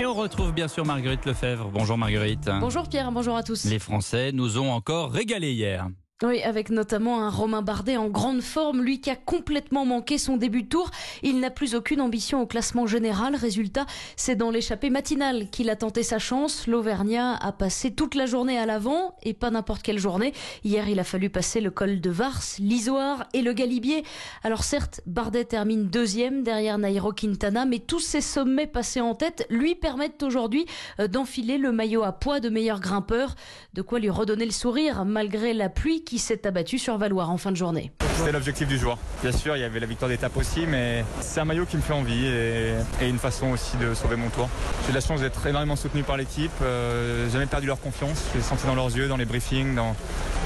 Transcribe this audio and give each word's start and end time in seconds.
Et 0.00 0.06
on 0.06 0.14
retrouve 0.14 0.52
bien 0.52 0.66
sûr 0.66 0.86
Marguerite 0.86 1.26
Lefebvre. 1.26 1.68
Bonjour 1.70 1.98
Marguerite. 1.98 2.48
Bonjour 2.58 2.88
Pierre, 2.88 3.12
bonjour 3.12 3.36
à 3.36 3.42
tous. 3.42 3.66
Les 3.66 3.78
Français 3.78 4.32
nous 4.32 4.58
ont 4.58 4.72
encore 4.72 5.12
régalé 5.12 5.52
hier. 5.52 5.90
Oui, 6.22 6.42
avec 6.42 6.68
notamment 6.68 7.22
un 7.22 7.30
Romain 7.30 7.62
Bardet 7.62 7.96
en 7.96 8.08
grande 8.08 8.42
forme, 8.42 8.82
lui 8.82 9.00
qui 9.00 9.08
a 9.08 9.16
complètement 9.16 9.86
manqué 9.86 10.18
son 10.18 10.36
début 10.36 10.64
de 10.64 10.68
tour. 10.68 10.90
Il 11.22 11.40
n'a 11.40 11.48
plus 11.48 11.74
aucune 11.74 12.02
ambition 12.02 12.42
au 12.42 12.46
classement 12.46 12.86
général. 12.86 13.34
Résultat, 13.34 13.86
c'est 14.16 14.36
dans 14.36 14.50
l'échappée 14.50 14.90
matinale 14.90 15.48
qu'il 15.48 15.70
a 15.70 15.76
tenté 15.76 16.02
sa 16.02 16.18
chance. 16.18 16.66
L'Auvergnat 16.66 17.36
a 17.36 17.52
passé 17.52 17.90
toute 17.92 18.14
la 18.14 18.26
journée 18.26 18.58
à 18.58 18.66
l'avant 18.66 19.14
et 19.22 19.32
pas 19.32 19.50
n'importe 19.50 19.80
quelle 19.80 19.98
journée. 19.98 20.34
Hier, 20.62 20.90
il 20.90 21.00
a 21.00 21.04
fallu 21.04 21.30
passer 21.30 21.62
le 21.62 21.70
col 21.70 22.02
de 22.02 22.10
Vars, 22.10 22.42
l'Isoire 22.58 23.26
et 23.32 23.40
le 23.40 23.54
Galibier. 23.54 24.04
Alors 24.42 24.62
certes, 24.62 25.00
Bardet 25.06 25.46
termine 25.46 25.88
deuxième 25.88 26.42
derrière 26.42 26.76
Nairo 26.76 27.12
Quintana, 27.12 27.64
mais 27.64 27.78
tous 27.78 28.00
ces 28.00 28.20
sommets 28.20 28.66
passés 28.66 29.00
en 29.00 29.14
tête 29.14 29.46
lui 29.48 29.74
permettent 29.74 30.22
aujourd'hui 30.22 30.66
euh, 30.98 31.08
d'enfiler 31.08 31.56
le 31.56 31.72
maillot 31.72 32.02
à 32.02 32.12
poids 32.12 32.40
de 32.40 32.50
meilleur 32.50 32.78
grimpeur. 32.78 33.36
De 33.72 33.80
quoi 33.80 34.00
lui 34.00 34.10
redonner 34.10 34.44
le 34.44 34.50
sourire 34.50 35.06
malgré 35.06 35.54
la 35.54 35.70
pluie 35.70 36.04
qui 36.10 36.18
s'est 36.18 36.44
abattu 36.44 36.76
sur 36.76 36.98
Valoir 36.98 37.30
en 37.30 37.36
fin 37.36 37.52
de 37.52 37.56
journée. 37.56 37.92
C'était 38.16 38.32
l'objectif 38.32 38.66
du 38.66 38.76
jour. 38.76 38.98
Bien 39.22 39.30
sûr, 39.30 39.56
il 39.56 39.60
y 39.60 39.62
avait 39.62 39.78
la 39.78 39.86
victoire 39.86 40.08
d'étape 40.08 40.36
aussi, 40.36 40.66
mais 40.66 41.04
c'est 41.20 41.38
un 41.38 41.44
maillot 41.44 41.66
qui 41.66 41.76
me 41.76 41.82
fait 41.82 41.92
envie 41.92 42.26
et, 42.26 43.08
une 43.08 43.20
façon 43.20 43.52
aussi 43.52 43.76
de 43.76 43.94
sauver 43.94 44.16
mon 44.16 44.28
tour. 44.28 44.48
J'ai 44.88 44.92
la 44.92 45.00
chance 45.00 45.20
d'être 45.20 45.46
énormément 45.46 45.76
soutenu 45.76 46.02
par 46.02 46.16
l'équipe, 46.16 46.50
euh, 46.62 47.30
jamais 47.30 47.46
perdu 47.46 47.68
leur 47.68 47.80
confiance. 47.80 48.24
Je 48.32 48.38
l'ai 48.38 48.44
senti 48.44 48.66
dans 48.66 48.74
leurs 48.74 48.96
yeux, 48.96 49.06
dans 49.06 49.16
les 49.16 49.24
briefings, 49.24 49.76
dans 49.76 49.94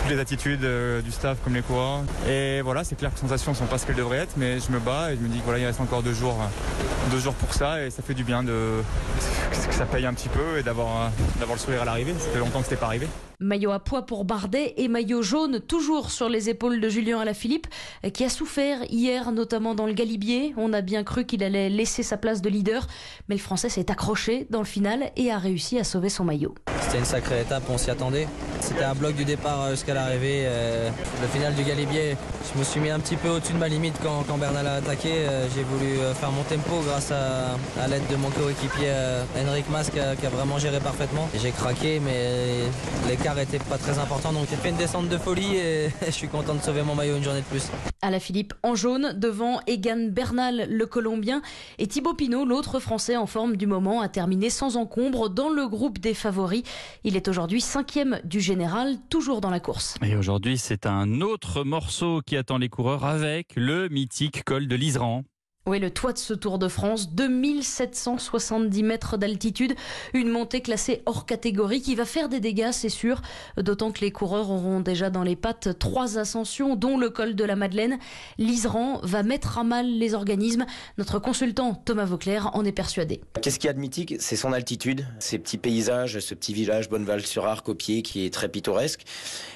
toutes 0.00 0.10
les 0.10 0.18
attitudes 0.18 0.64
euh, 0.64 1.00
du 1.02 1.10
staff 1.10 1.38
comme 1.44 1.54
les 1.54 1.62
coureurs. 1.62 2.00
Et 2.28 2.60
voilà, 2.62 2.84
c'est 2.84 2.96
clair 2.96 3.10
que 3.10 3.16
les 3.16 3.22
sensations 3.22 3.52
ne 3.52 3.56
sont 3.56 3.66
pas 3.66 3.78
ce 3.78 3.86
qu'elles 3.86 3.96
devraient 3.96 4.18
être, 4.18 4.34
mais 4.36 4.58
je 4.60 4.70
me 4.72 4.78
bats 4.78 5.12
et 5.12 5.16
je 5.16 5.20
me 5.20 5.28
dis 5.28 5.38
que 5.38 5.44
voilà, 5.44 5.58
il 5.58 5.66
reste 5.66 5.80
encore 5.80 6.02
deux 6.02 6.14
jours, 6.14 6.36
deux 7.10 7.18
jours 7.18 7.34
pour 7.34 7.54
ça 7.54 7.82
et 7.84 7.90
ça 7.90 8.02
fait 8.02 8.14
du 8.14 8.24
bien 8.24 8.42
de 8.42 8.82
que 9.66 9.74
ça 9.74 9.86
paye 9.86 10.06
un 10.06 10.14
petit 10.14 10.28
peu 10.28 10.58
et 10.58 10.62
d'avoir 10.62 11.10
d'avoir 11.38 11.56
le 11.56 11.60
sourire 11.60 11.82
à 11.82 11.84
l'arrivée. 11.84 12.14
Ça 12.18 12.30
fait 12.30 12.38
longtemps 12.38 12.58
que 12.58 12.64
c'était 12.64 12.76
pas 12.76 12.86
arrivé. 12.86 13.06
Maillot 13.40 13.72
à 13.72 13.80
poids 13.80 14.06
pour 14.06 14.24
Bardet 14.24 14.74
et 14.76 14.86
maillot 14.86 15.22
jaune 15.22 15.60
toujours 15.60 16.12
sur 16.12 16.28
les 16.28 16.48
épaules 16.48 16.80
de 16.80 16.88
Julien 16.88 17.18
Alaphilippe 17.18 17.66
qui 18.14 18.24
a 18.24 18.28
souffert 18.28 18.78
hier 18.88 19.32
notamment 19.32 19.74
dans 19.74 19.86
le 19.86 19.94
Galibier. 19.94 20.54
On 20.56 20.72
a 20.72 20.80
bien 20.80 21.02
cru 21.02 21.24
qu'il 21.24 21.42
allait 21.42 21.68
laisser 21.68 22.04
sa 22.04 22.16
place 22.16 22.40
de 22.40 22.48
leader, 22.48 22.86
mais 23.28 23.34
le 23.34 23.40
Français 23.40 23.68
s'est 23.68 23.90
accroché 23.90 24.46
dans 24.50 24.60
le 24.60 24.64
final 24.64 25.10
et 25.16 25.32
a 25.32 25.38
réussi 25.38 25.78
à 25.78 25.84
sauver 25.84 26.08
son 26.08 26.24
maillot. 26.24 26.54
C'était 26.82 26.98
une 26.98 27.04
sacrée 27.04 27.40
étape, 27.40 27.64
on 27.68 27.78
s'y 27.78 27.90
attendait. 27.90 28.28
C'était 28.60 28.84
un 28.84 28.94
bloc 28.94 29.16
du 29.16 29.24
départ 29.24 29.76
jusqu'à 29.82 29.94
l'arrivée. 29.94 30.44
Euh, 30.44 30.90
le 31.20 31.26
final 31.26 31.54
du 31.56 31.64
Galibier, 31.64 32.16
je 32.52 32.58
me 32.58 32.62
suis 32.62 32.78
mis 32.78 32.90
un 32.90 33.00
petit 33.00 33.16
peu 33.16 33.28
au-dessus 33.28 33.52
de 33.52 33.58
ma 33.58 33.66
limite 33.66 33.96
quand, 34.00 34.38
Bernal 34.38 34.64
a 34.64 34.74
attaqué. 34.74 35.08
Euh, 35.10 35.48
j'ai 35.52 35.64
voulu 35.64 35.98
euh, 35.98 36.14
faire 36.14 36.30
mon 36.30 36.44
tempo 36.44 36.80
grâce 36.86 37.10
à, 37.10 37.88
l'aide 37.88 38.06
de 38.08 38.14
mon 38.14 38.30
coéquipier 38.30 38.92
Henrik 39.36 39.68
Mas 39.70 39.90
qui 39.90 39.98
a, 39.98 40.14
vraiment 40.28 40.58
géré 40.58 40.78
parfaitement. 40.78 41.28
J'ai 41.34 41.50
craqué, 41.50 41.98
mais 41.98 42.68
l'écart 43.08 43.36
était 43.40 43.58
pas 43.58 43.76
très 43.76 43.98
important. 43.98 44.32
Donc 44.32 44.46
j'ai 44.48 44.54
fait 44.56 44.68
une 44.68 44.76
descente 44.76 45.08
de 45.08 45.18
folie 45.18 45.56
et 45.56 45.90
je 46.06 46.12
suis 46.12 46.28
content 46.28 46.54
de 46.54 46.60
sauver 46.62 46.82
mon 46.82 46.94
maillot 46.94 47.16
une 47.16 47.24
journée 47.24 47.40
de 47.40 47.46
plus. 47.46 47.66
À 48.02 48.10
la 48.12 48.20
Philippe 48.20 48.54
en 48.62 48.76
jaune, 48.76 49.14
devant 49.16 49.60
Egan 49.66 50.08
Bernal, 50.10 50.68
le 50.70 50.86
Colombien, 50.86 51.42
et 51.78 51.88
Thibaut 51.88 52.14
Pinot, 52.14 52.44
l'autre 52.44 52.78
Français 52.78 53.16
en 53.16 53.26
forme 53.26 53.56
du 53.56 53.66
moment, 53.66 54.00
a 54.00 54.08
terminé 54.08 54.48
sans 54.48 54.76
encombre 54.76 55.28
dans 55.28 55.48
le 55.48 55.66
groupe 55.66 55.98
des 55.98 56.14
favoris. 56.14 56.62
Il 57.02 57.16
est 57.16 57.26
aujourd'hui 57.26 57.60
cinquième 57.60 58.20
du 58.24 58.40
général, 58.40 58.96
toujours 59.08 59.40
dans 59.40 59.50
la 59.50 59.60
course. 59.60 59.71
Et 60.02 60.16
aujourd'hui, 60.16 60.58
c'est 60.58 60.86
un 60.86 61.20
autre 61.20 61.64
morceau 61.64 62.20
qui 62.24 62.36
attend 62.36 62.58
les 62.58 62.68
coureurs 62.68 63.04
avec 63.04 63.52
le 63.56 63.88
mythique 63.88 64.44
col 64.44 64.68
de 64.68 64.76
l'Isran. 64.76 65.24
Oui, 65.64 65.78
le 65.78 65.90
toit 65.90 66.12
de 66.12 66.18
ce 66.18 66.34
Tour 66.34 66.58
de 66.58 66.66
France, 66.66 67.10
2770 67.14 68.82
mètres 68.82 69.16
d'altitude, 69.16 69.76
une 70.12 70.28
montée 70.28 70.60
classée 70.60 71.02
hors 71.06 71.24
catégorie 71.24 71.80
qui 71.80 71.94
va 71.94 72.04
faire 72.04 72.28
des 72.28 72.40
dégâts, 72.40 72.72
c'est 72.72 72.88
sûr, 72.88 73.22
d'autant 73.56 73.92
que 73.92 74.00
les 74.00 74.10
coureurs 74.10 74.50
auront 74.50 74.80
déjà 74.80 75.08
dans 75.08 75.22
les 75.22 75.36
pattes 75.36 75.78
trois 75.78 76.18
ascensions, 76.18 76.74
dont 76.74 76.98
le 76.98 77.10
col 77.10 77.36
de 77.36 77.44
la 77.44 77.54
Madeleine. 77.54 78.00
L'Isran 78.38 78.98
va 79.04 79.22
mettre 79.22 79.56
à 79.56 79.62
mal 79.62 79.86
les 79.86 80.14
organismes. 80.14 80.66
Notre 80.98 81.20
consultant 81.20 81.74
Thomas 81.74 82.06
Vauclair 82.06 82.50
en 82.54 82.64
est 82.64 82.72
persuadé. 82.72 83.20
Qu'est-ce 83.40 83.60
qu'il 83.60 83.68
y 83.68 83.70
a 83.70 83.76
mythique? 83.76 84.16
C'est 84.18 84.34
son 84.34 84.52
altitude, 84.52 85.06
ces 85.20 85.38
petits 85.38 85.58
paysages, 85.58 86.18
ce 86.18 86.34
petit 86.34 86.54
village 86.54 86.88
Bonneval-sur-Arc 86.88 87.68
au 87.68 87.76
pied 87.76 88.02
qui 88.02 88.26
est 88.26 88.34
très 88.34 88.48
pittoresque. 88.48 89.04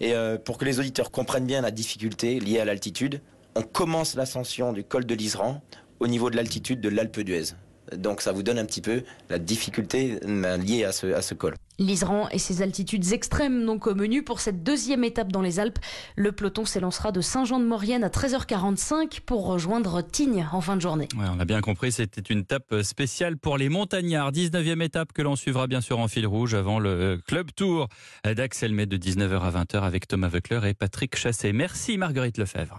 Et 0.00 0.14
euh, 0.14 0.38
pour 0.38 0.56
que 0.56 0.64
les 0.64 0.80
auditeurs 0.80 1.10
comprennent 1.10 1.46
bien 1.46 1.60
la 1.60 1.70
difficulté 1.70 2.40
liée 2.40 2.58
à 2.58 2.64
l'altitude, 2.64 3.20
on 3.54 3.62
commence 3.62 4.14
l'ascension 4.14 4.72
du 4.72 4.82
col 4.82 5.04
de 5.04 5.14
l'Isran 5.14 5.60
au 6.00 6.08
niveau 6.08 6.30
de 6.30 6.36
l'altitude 6.36 6.80
de 6.80 6.88
l'Alpe 6.88 7.20
d'Huez. 7.20 7.54
Donc 7.96 8.20
ça 8.20 8.32
vous 8.32 8.42
donne 8.42 8.58
un 8.58 8.64
petit 8.64 8.80
peu 8.80 9.02
la 9.28 9.38
difficulté 9.38 10.18
euh, 10.24 10.56
liée 10.56 10.84
à 10.84 10.92
ce, 10.92 11.08
à 11.08 11.22
ce 11.22 11.34
col. 11.34 11.54
L'Isran 11.78 12.28
et 12.30 12.38
ses 12.38 12.62
altitudes 12.62 13.12
extrêmes 13.12 13.64
n'ont 13.64 13.78
qu'au 13.78 13.94
menu 13.94 14.22
pour 14.22 14.40
cette 14.40 14.62
deuxième 14.62 15.02
étape 15.02 15.32
dans 15.32 15.40
les 15.40 15.58
Alpes. 15.58 15.78
Le 16.14 16.30
peloton 16.30 16.66
s'élancera 16.66 17.10
de 17.10 17.20
Saint-Jean-de-Maurienne 17.20 18.04
à 18.04 18.08
13h45 18.08 19.20
pour 19.22 19.46
rejoindre 19.46 20.02
Tignes 20.02 20.46
en 20.52 20.60
fin 20.60 20.76
de 20.76 20.82
journée. 20.82 21.08
on 21.16 21.40
a 21.40 21.44
bien 21.44 21.62
compris, 21.62 21.90
c'était 21.90 22.20
une 22.20 22.40
étape 22.40 22.82
spéciale 22.82 23.38
pour 23.38 23.56
les 23.56 23.70
montagnards. 23.70 24.30
19e 24.30 24.82
étape 24.82 25.12
que 25.12 25.22
l'on 25.22 25.36
suivra 25.36 25.66
bien 25.66 25.80
sûr 25.80 25.98
en 25.98 26.06
fil 26.06 26.26
rouge 26.26 26.54
avant 26.54 26.78
le 26.78 27.18
Club 27.26 27.50
Tour 27.56 27.88
d'Axel 28.24 28.70
de 28.70 28.96
19h 28.96 29.40
à 29.40 29.50
20h 29.50 29.80
avec 29.80 30.06
Thomas 30.06 30.28
Veckler 30.28 30.60
et 30.68 30.74
Patrick 30.74 31.16
Chassé. 31.16 31.52
Merci 31.52 31.96
Marguerite 31.96 32.36
Lefebvre. 32.38 32.78